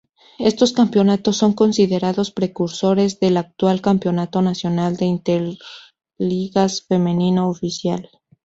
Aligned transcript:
Estos 0.39 0.73
campeonatos 0.73 1.37
son 1.37 1.53
considerados 1.53 2.31
precursores 2.31 3.19
del 3.19 3.37
actual 3.37 3.81
campeonato 3.81 4.41
nacional 4.41 4.97
de 4.97 5.05
interligas 5.05 6.81
femenino 6.87 7.47
oficial. 7.49 8.09